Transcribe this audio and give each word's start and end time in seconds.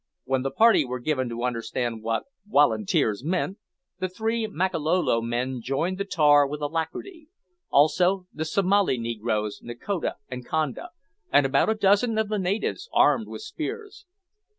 When 0.23 0.41
the 0.41 0.49
party 0.49 0.83
were 0.83 0.97
given 0.97 1.29
to 1.29 1.43
understand 1.43 2.01
what 2.01 2.23
"wolunteers" 2.49 3.23
meant, 3.23 3.59
the 3.99 4.09
three 4.09 4.47
Makololo 4.47 5.21
joined 5.61 5.99
the 5.99 6.05
tar 6.05 6.47
with 6.47 6.59
alacrity, 6.59 7.27
also 7.69 8.25
the 8.33 8.43
Somali 8.45 8.97
negroes 8.97 9.59
Nakoda 9.61 10.15
and 10.27 10.43
Conda, 10.43 10.89
and 11.31 11.45
about 11.45 11.69
a 11.69 11.75
dozen 11.75 12.17
of 12.17 12.29
the 12.29 12.39
natives, 12.39 12.89
armed 12.91 13.27
with 13.27 13.43
spears. 13.43 14.07